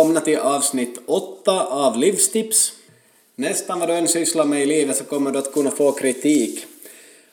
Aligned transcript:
välkomna 0.00 0.20
till 0.20 0.38
avsnitt 0.38 1.00
8 1.06 1.66
av 1.66 1.98
Livstips. 1.98 2.72
Nästan 3.34 3.80
vad 3.80 3.88
du 3.88 3.92
än 3.92 4.08
sysslar 4.08 4.44
med 4.44 4.62
i 4.62 4.66
livet 4.66 4.96
så 4.96 5.04
kommer 5.04 5.30
du 5.30 5.38
att 5.38 5.52
kunna 5.52 5.70
få 5.70 5.92
kritik. 5.92 6.64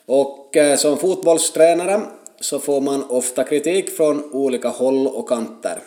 Och 0.06 0.56
eh, 0.56 0.76
som 0.76 0.98
fotbollstränare 0.98 2.00
så 2.40 2.58
får 2.58 2.80
man 2.80 3.04
ofta 3.04 3.44
kritik 3.44 3.96
från 3.96 4.32
olika 4.32 4.68
håll 4.68 5.06
och 5.06 5.28
kanter. 5.28 5.78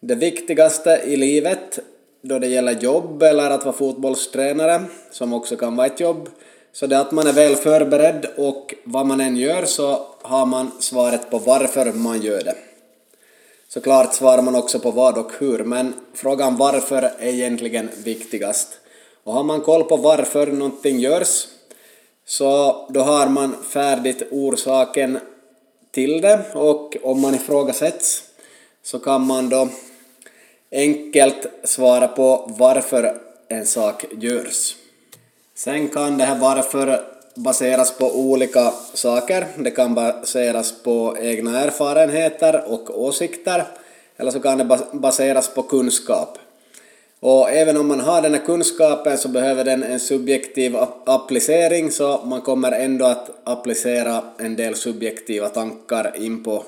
Det 0.00 0.14
viktigaste 0.14 1.02
i 1.06 1.16
livet 1.16 1.78
då 2.22 2.38
det 2.38 2.46
gäller 2.46 2.80
jobb 2.80 3.22
eller 3.22 3.50
att 3.50 3.64
vara 3.64 3.76
fotbollstränare, 3.76 4.84
som 5.10 5.32
också 5.32 5.56
kan 5.56 5.76
vara 5.76 5.86
ett 5.86 6.00
jobb, 6.00 6.28
så 6.72 6.86
det 6.86 6.96
är 6.96 7.00
att 7.00 7.12
man 7.12 7.26
är 7.26 7.32
väl 7.32 7.56
förberedd 7.56 8.26
och 8.36 8.74
vad 8.84 9.06
man 9.06 9.20
än 9.20 9.36
gör 9.36 9.64
så 9.64 10.06
har 10.22 10.46
man 10.46 10.70
svaret 10.80 11.30
på 11.30 11.38
varför 11.38 11.92
man 11.92 12.22
gör 12.22 12.42
det. 12.42 12.65
Såklart 13.68 14.14
svarar 14.14 14.42
man 14.42 14.54
också 14.54 14.78
på 14.78 14.90
vad 14.90 15.18
och 15.18 15.32
hur, 15.38 15.64
men 15.64 15.94
frågan 16.14 16.56
varför 16.56 17.02
är 17.02 17.28
egentligen 17.28 17.90
viktigast. 18.04 18.68
Och 19.24 19.32
har 19.32 19.42
man 19.42 19.60
koll 19.60 19.84
på 19.84 19.96
varför 19.96 20.46
någonting 20.46 20.98
görs, 20.98 21.46
så 22.26 22.86
då 22.90 23.00
har 23.00 23.28
man 23.28 23.56
färdigt 23.62 24.22
orsaken 24.30 25.18
till 25.90 26.20
det 26.20 26.44
och 26.54 26.96
om 27.02 27.20
man 27.20 27.34
ifrågasätts 27.34 28.22
så 28.82 28.98
kan 28.98 29.26
man 29.26 29.48
då 29.48 29.68
enkelt 30.72 31.46
svara 31.64 32.08
på 32.08 32.54
varför 32.58 33.20
en 33.48 33.66
sak 33.66 34.04
görs. 34.10 34.76
Sen 35.54 35.88
kan 35.88 36.18
det 36.18 36.24
här 36.24 36.38
varför 36.38 37.15
baseras 37.36 37.98
på 37.98 38.18
olika 38.18 38.72
saker. 38.94 39.46
Det 39.58 39.70
kan 39.70 39.94
baseras 39.94 40.82
på 40.82 41.16
egna 41.20 41.60
erfarenheter 41.60 42.64
och 42.66 43.02
åsikter 43.02 43.64
eller 44.16 44.30
så 44.30 44.40
kan 44.40 44.58
det 44.58 44.78
baseras 44.92 45.48
på 45.48 45.62
kunskap. 45.62 46.38
Och 47.20 47.50
även 47.50 47.76
om 47.76 47.88
man 47.88 48.00
har 48.00 48.22
den 48.22 48.34
här 48.34 48.40
kunskapen 48.40 49.18
så 49.18 49.28
behöver 49.28 49.64
den 49.64 49.82
en 49.82 50.00
subjektiv 50.00 50.76
applicering 51.04 51.90
så 51.90 52.20
man 52.24 52.40
kommer 52.40 52.72
ändå 52.72 53.04
att 53.04 53.30
applicera 53.44 54.22
en 54.38 54.56
del 54.56 54.74
subjektiva 54.74 55.48
tankar 55.48 56.12
in 56.16 56.44
på, 56.44 56.64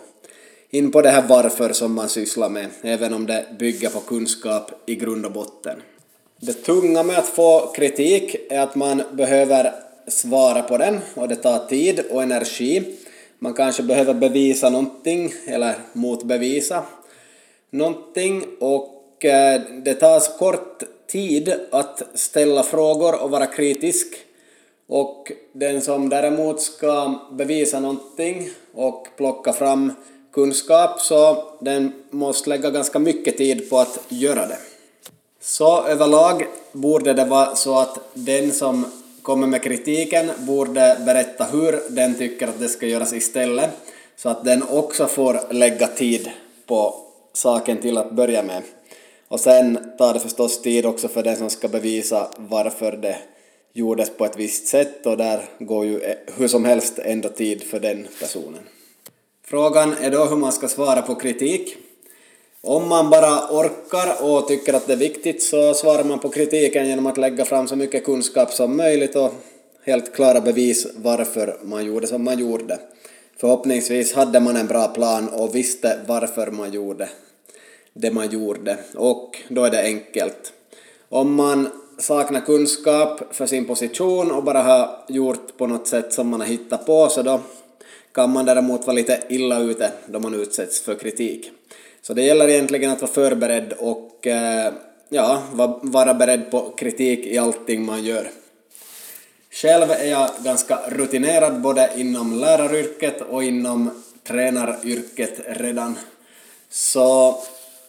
in 0.70 0.90
på 0.90 1.02
det 1.02 1.10
här 1.10 1.24
varför 1.28 1.72
som 1.72 1.94
man 1.94 2.08
sysslar 2.08 2.48
med, 2.48 2.66
även 2.82 3.14
om 3.14 3.26
det 3.26 3.46
bygger 3.58 3.88
på 3.88 4.00
kunskap 4.00 4.70
i 4.86 4.94
grund 4.94 5.26
och 5.26 5.32
botten. 5.32 5.82
Det 6.40 6.52
tunga 6.52 7.02
med 7.02 7.18
att 7.18 7.28
få 7.28 7.72
kritik 7.76 8.36
är 8.50 8.60
att 8.60 8.74
man 8.74 9.02
behöver 9.12 9.72
svara 10.08 10.62
på 10.62 10.76
den 10.78 10.98
och 11.14 11.28
det 11.28 11.36
tar 11.36 11.66
tid 11.66 12.00
och 12.10 12.22
energi. 12.22 12.96
Man 13.38 13.54
kanske 13.54 13.82
behöver 13.82 14.14
bevisa 14.14 14.70
någonting 14.70 15.32
eller 15.46 15.74
motbevisa 15.92 16.82
någonting 17.70 18.44
och 18.60 19.24
eh, 19.24 19.60
det 19.84 19.94
tar 19.94 20.38
kort 20.38 20.82
tid 21.06 21.54
att 21.70 22.02
ställa 22.14 22.62
frågor 22.62 23.22
och 23.22 23.30
vara 23.30 23.46
kritisk 23.46 24.06
och 24.86 25.32
den 25.52 25.80
som 25.80 26.08
däremot 26.08 26.60
ska 26.60 27.14
bevisa 27.32 27.80
någonting 27.80 28.50
och 28.74 29.06
plocka 29.16 29.52
fram 29.52 29.92
kunskap 30.32 31.00
så 31.00 31.44
den 31.60 31.92
måste 32.10 32.50
lägga 32.50 32.70
ganska 32.70 32.98
mycket 32.98 33.36
tid 33.36 33.70
på 33.70 33.78
att 33.78 33.98
göra 34.08 34.46
det. 34.46 34.58
Så 35.40 35.86
överlag 35.86 36.46
borde 36.72 37.12
det 37.12 37.24
vara 37.24 37.56
så 37.56 37.78
att 37.78 37.98
den 38.14 38.52
som 38.52 38.86
kommer 39.22 39.46
med 39.46 39.62
kritiken 39.62 40.30
borde 40.38 40.96
berätta 41.06 41.44
hur 41.44 41.80
den 41.88 42.14
tycker 42.14 42.48
att 42.48 42.60
det 42.60 42.68
ska 42.68 42.86
göras 42.86 43.12
istället 43.12 43.70
så 44.16 44.28
att 44.28 44.44
den 44.44 44.62
också 44.62 45.06
får 45.06 45.52
lägga 45.52 45.86
tid 45.86 46.30
på 46.66 46.94
saken 47.32 47.76
till 47.76 47.98
att 47.98 48.12
börja 48.12 48.42
med. 48.42 48.62
Och 49.28 49.40
sen 49.40 49.78
tar 49.98 50.14
det 50.14 50.20
förstås 50.20 50.62
tid 50.62 50.86
också 50.86 51.08
för 51.08 51.22
den 51.22 51.36
som 51.36 51.50
ska 51.50 51.68
bevisa 51.68 52.28
varför 52.36 52.92
det 52.92 53.16
gjordes 53.72 54.10
på 54.10 54.24
ett 54.24 54.36
visst 54.36 54.66
sätt 54.66 55.06
och 55.06 55.16
där 55.16 55.44
går 55.58 55.84
ju 55.84 56.00
eh, 56.00 56.16
hur 56.36 56.48
som 56.48 56.64
helst 56.64 56.98
ändå 56.98 57.28
tid 57.28 57.62
för 57.62 57.80
den 57.80 58.06
personen. 58.20 58.60
Frågan 59.44 59.94
är 60.00 60.10
då 60.10 60.24
hur 60.24 60.36
man 60.36 60.52
ska 60.52 60.68
svara 60.68 61.02
på 61.02 61.14
kritik. 61.14 61.76
Om 62.62 62.88
man 62.88 63.10
bara 63.10 63.48
orkar 63.50 64.22
och 64.22 64.48
tycker 64.48 64.74
att 64.74 64.86
det 64.86 64.92
är 64.92 64.96
viktigt 64.96 65.42
så 65.42 65.74
svarar 65.74 66.04
man 66.04 66.18
på 66.18 66.28
kritiken 66.28 66.88
genom 66.88 67.06
att 67.06 67.16
lägga 67.16 67.44
fram 67.44 67.68
så 67.68 67.76
mycket 67.76 68.04
kunskap 68.04 68.52
som 68.52 68.76
möjligt 68.76 69.16
och 69.16 69.32
helt 69.84 70.14
klara 70.14 70.40
bevis 70.40 70.86
varför 70.96 71.58
man 71.62 71.86
gjorde 71.86 72.06
som 72.06 72.24
man 72.24 72.38
gjorde. 72.38 72.78
Förhoppningsvis 73.36 74.14
hade 74.14 74.40
man 74.40 74.56
en 74.56 74.66
bra 74.66 74.88
plan 74.88 75.28
och 75.28 75.54
visste 75.54 75.98
varför 76.06 76.50
man 76.50 76.72
gjorde 76.72 77.08
det 77.92 78.10
man 78.10 78.30
gjorde 78.30 78.78
och 78.94 79.38
då 79.48 79.64
är 79.64 79.70
det 79.70 79.82
enkelt. 79.82 80.52
Om 81.08 81.34
man 81.34 81.68
saknar 81.98 82.40
kunskap 82.40 83.34
för 83.34 83.46
sin 83.46 83.64
position 83.64 84.30
och 84.30 84.44
bara 84.44 84.62
har 84.62 85.04
gjort 85.08 85.56
på 85.56 85.66
något 85.66 85.86
sätt 85.86 86.12
som 86.12 86.28
man 86.28 86.40
har 86.40 86.48
hittat 86.48 86.86
på 86.86 87.08
så 87.08 87.22
då 87.22 87.40
kan 88.12 88.32
man 88.32 88.44
däremot 88.44 88.86
vara 88.86 88.96
lite 88.96 89.22
illa 89.28 89.60
ute 89.60 89.92
då 90.06 90.20
man 90.20 90.34
utsätts 90.34 90.80
för 90.80 90.94
kritik. 90.94 91.52
Så 92.08 92.14
det 92.14 92.22
gäller 92.22 92.48
egentligen 92.48 92.90
att 92.90 93.00
vara 93.00 93.12
förberedd 93.12 93.72
och 93.78 94.26
eh, 94.26 94.72
ja, 95.08 95.42
vara 95.80 96.14
beredd 96.14 96.50
på 96.50 96.60
kritik 96.60 97.26
i 97.26 97.38
allting 97.38 97.84
man 97.84 98.04
gör. 98.04 98.30
Själv 99.50 99.90
är 99.90 100.10
jag 100.10 100.30
ganska 100.44 100.78
rutinerad 100.88 101.60
både 101.60 101.90
inom 101.96 102.40
läraryrket 102.40 103.20
och 103.20 103.44
inom 103.44 103.90
tränaryrket 104.26 105.40
redan. 105.46 105.98
Så 106.70 107.38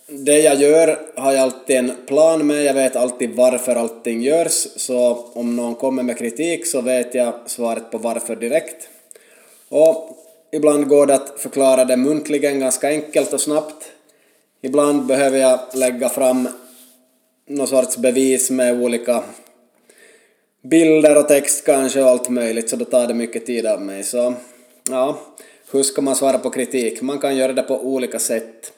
det 0.07 0.39
jag 0.39 0.55
gör 0.55 0.99
har 1.15 1.31
jag 1.31 1.41
alltid 1.41 1.75
en 1.75 1.91
plan 2.07 2.47
med, 2.47 2.63
jag 2.63 2.73
vet 2.73 2.95
alltid 2.95 3.35
varför 3.35 3.75
allting 3.75 4.21
görs, 4.21 4.67
så 4.75 5.25
om 5.33 5.55
någon 5.55 5.75
kommer 5.75 6.03
med 6.03 6.17
kritik 6.17 6.67
så 6.67 6.81
vet 6.81 7.15
jag 7.15 7.33
svaret 7.45 7.91
på 7.91 7.97
varför 7.97 8.35
direkt. 8.35 8.87
Och 9.69 10.17
ibland 10.51 10.87
går 10.87 11.05
det 11.05 11.15
att 11.15 11.39
förklara 11.39 11.85
det 11.85 11.97
muntligen 11.97 12.59
ganska 12.59 12.87
enkelt 12.87 13.33
och 13.33 13.41
snabbt. 13.41 13.91
Ibland 14.61 15.05
behöver 15.05 15.37
jag 15.37 15.59
lägga 15.73 16.09
fram 16.09 16.47
någon 17.47 17.67
sorts 17.67 17.97
bevis 17.97 18.49
med 18.49 18.81
olika 18.81 19.23
bilder 20.61 21.17
och 21.17 21.27
text 21.27 21.65
kanske 21.65 22.01
och 22.01 22.09
allt 22.09 22.29
möjligt, 22.29 22.69
så 22.69 22.75
då 22.75 22.85
tar 22.85 23.07
det 23.07 23.13
mycket 23.13 23.45
tid 23.45 23.65
av 23.65 23.81
mig. 23.81 24.03
Så 24.03 24.33
ja, 24.89 25.19
hur 25.71 25.83
ska 25.83 26.01
man 26.01 26.15
svara 26.15 26.37
på 26.37 26.49
kritik? 26.49 27.01
Man 27.01 27.19
kan 27.19 27.37
göra 27.37 27.53
det 27.53 27.61
på 27.61 27.79
olika 27.79 28.19
sätt. 28.19 28.73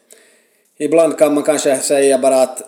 Ibland 0.77 1.17
kan 1.17 1.33
man 1.33 1.43
kanske 1.43 1.77
säga 1.77 2.17
bara 2.17 2.41
att 2.41 2.61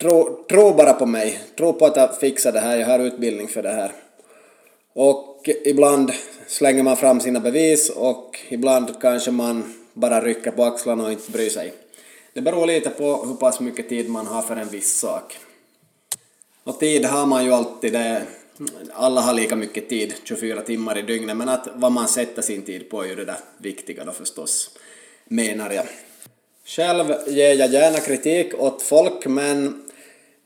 tro, 0.00 0.44
tro 0.50 0.74
bara 0.74 0.92
på 0.92 1.06
mig, 1.06 1.40
tro 1.56 1.72
på 1.72 1.86
att 1.86 1.96
jag 1.96 2.16
fixar 2.16 2.52
det 2.52 2.60
här, 2.60 2.76
jag 2.76 2.86
har 2.86 2.98
utbildning 2.98 3.48
för 3.48 3.62
det 3.62 3.72
här. 3.72 3.92
Och 4.94 5.48
ibland 5.64 6.12
slänger 6.46 6.82
man 6.82 6.96
fram 6.96 7.20
sina 7.20 7.40
bevis 7.40 7.90
och 7.90 8.38
ibland 8.48 9.00
kanske 9.00 9.30
man 9.30 9.74
bara 9.92 10.20
rycker 10.20 10.50
på 10.50 10.64
axlarna 10.64 11.04
och 11.04 11.12
inte 11.12 11.30
bryr 11.30 11.50
sig. 11.50 11.72
Det 12.38 12.42
beror 12.42 12.66
lite 12.66 12.90
på 12.90 13.24
hur 13.26 13.34
pass 13.34 13.60
mycket 13.60 13.88
tid 13.88 14.10
man 14.10 14.26
har 14.26 14.42
för 14.42 14.56
en 14.56 14.68
viss 14.68 14.98
sak. 14.98 15.38
Och 16.64 16.80
tid 16.80 17.04
har 17.04 17.26
man 17.26 17.44
ju 17.44 17.52
alltid, 17.52 17.92
det, 17.92 18.22
alla 18.92 19.20
har 19.20 19.34
lika 19.34 19.56
mycket 19.56 19.88
tid, 19.88 20.14
24 20.24 20.60
timmar 20.60 20.98
i 20.98 21.02
dygnet, 21.02 21.36
men 21.36 21.48
att 21.48 21.68
vad 21.74 21.92
man 21.92 22.08
sätter 22.08 22.42
sin 22.42 22.62
tid 22.62 22.90
på 22.90 23.02
är 23.02 23.06
ju 23.08 23.14
det 23.14 23.24
där 23.24 23.38
viktiga 23.58 24.04
då 24.04 24.12
förstås, 24.12 24.70
menar 25.24 25.70
jag. 25.70 25.84
Själv 26.64 27.14
ger 27.26 27.54
jag 27.54 27.70
gärna 27.70 28.00
kritik 28.00 28.54
åt 28.54 28.82
folk 28.82 29.26
men 29.26 29.84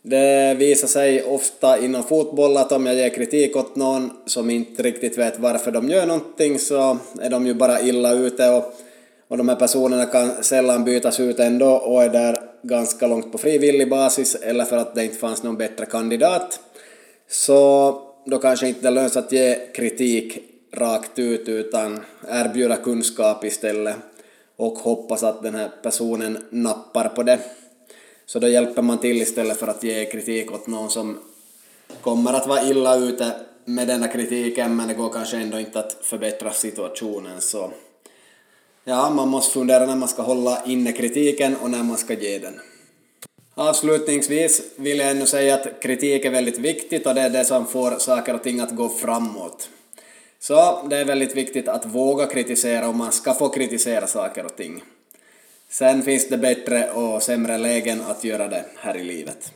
det 0.03 0.55
visar 0.59 0.89
sig 0.89 1.23
ofta 1.23 1.85
inom 1.85 2.05
fotboll 2.05 2.57
att 2.57 2.73
om 2.73 2.87
jag 2.87 2.95
ger 2.95 3.09
kritik 3.09 3.57
åt 3.57 3.77
någon 3.77 4.11
som 4.27 4.51
inte 4.51 4.83
riktigt 4.83 5.19
vet 5.19 5.39
varför 5.39 5.71
de 5.71 5.89
gör 5.89 6.07
någonting 6.07 6.59
så 6.59 6.99
är 7.21 7.31
de 7.31 7.47
ju 7.47 7.55
bara 7.55 7.81
illa 7.81 8.13
ute 8.13 8.51
och, 8.51 8.75
och 9.33 9.39
de 9.39 9.49
här 9.49 9.57
personerna 9.57 10.07
kan 10.07 10.45
sällan 10.45 10.85
bytas 10.85 11.21
ut 11.21 11.39
ändå 11.39 11.71
och 11.71 12.03
är 12.03 12.09
där 12.09 12.39
ganska 12.63 13.07
långt 13.07 13.33
på 13.33 13.39
frivillig 13.39 13.91
basis 13.91 14.35
eller 14.35 14.65
för 14.65 14.77
att 14.77 14.95
det 14.95 15.05
inte 15.05 15.17
fanns 15.17 15.43
någon 15.43 15.57
bättre 15.57 15.87
kandidat. 15.87 16.61
Så 17.29 18.03
då 18.27 18.39
kanske 18.39 18.69
inte 18.69 18.81
det 18.81 18.91
löns 18.91 19.17
att 19.17 19.33
ge 19.33 19.55
kritik 19.75 20.39
rakt 20.73 21.19
ut 21.19 21.49
utan 21.49 22.01
erbjuda 22.29 22.77
kunskap 22.77 23.45
istället 23.45 23.97
och 24.57 24.79
hoppas 24.79 25.23
att 25.23 25.43
den 25.43 25.55
här 25.55 25.71
personen 25.83 26.39
nappar 26.51 27.09
på 27.09 27.23
det. 27.23 27.39
Så 28.27 28.39
då 28.39 28.49
hjälper 28.49 28.83
man 28.83 28.99
till 28.99 29.23
istället 29.23 29.59
för 29.59 29.67
att 29.67 29.85
ge 29.85 30.05
kritik 30.05 30.53
åt 30.53 30.67
någon 30.67 30.91
som 30.91 31.19
kommer 32.01 32.33
att 32.33 32.47
vara 32.47 32.63
illa 32.63 32.97
ute 32.97 33.33
med 33.65 33.89
denna 33.89 34.09
kritiken 34.09 34.77
men 34.77 34.89
det 34.89 34.95
går 34.95 35.11
kanske 35.11 35.37
ändå 35.37 35.61
inte 35.61 35.79
att 35.79 35.97
förbättra 36.03 36.51
situationen 36.51 37.41
så 37.41 37.71
ja, 38.85 39.11
man 39.11 39.29
måste 39.29 39.53
fundera 39.53 39.87
när 39.87 39.97
man 39.97 40.09
ska 40.09 40.23
hålla 40.23 40.65
inne 40.67 40.93
kritiken 40.93 41.57
och 41.57 41.71
när 41.71 41.83
man 41.83 41.97
ska 41.97 42.15
ge 42.15 42.39
den. 42.39 42.61
Avslutningsvis 43.55 44.63
vill 44.77 44.99
jag 44.99 45.11
ännu 45.11 45.27
säga 45.27 45.55
att 45.55 45.83
kritik 45.83 46.25
är 46.25 46.31
väldigt 46.31 46.59
viktigt 46.59 47.07
och 47.07 47.15
det 47.15 47.21
är 47.21 47.31
det 47.31 47.45
som 47.45 47.67
får 47.67 47.99
saker 47.99 48.35
och 48.35 48.43
ting 48.43 48.61
att 48.61 48.77
gå 48.77 48.89
framåt. 48.89 49.69
Så 50.41 50.87
det 50.91 50.97
är 50.97 51.05
väldigt 51.05 51.37
viktigt 51.37 51.69
att 51.69 51.87
våga 51.87 52.27
kritisera 52.27 52.89
och 52.89 52.95
man 52.95 53.13
ska 53.13 53.35
få 53.35 53.49
kritisera 53.49 54.07
saker 54.07 54.45
och 54.45 54.57
ting. 54.57 54.83
Sen 55.69 56.03
finns 56.03 56.29
det 56.29 56.39
bättre 56.39 56.91
och 56.91 57.23
sämre 57.23 57.59
lägen 57.59 58.01
att 58.01 58.25
göra 58.25 58.49
det 58.49 58.65
här 58.77 58.97
i 58.97 59.05
livet. 59.05 59.53